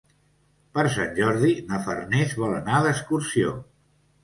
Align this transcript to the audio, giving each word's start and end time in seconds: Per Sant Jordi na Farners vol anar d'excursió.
Per 0.77 0.85
Sant 0.95 1.13
Jordi 1.19 1.51
na 1.67 1.79
Farners 1.89 2.35
vol 2.41 2.59
anar 2.63 2.83
d'excursió. 2.89 3.57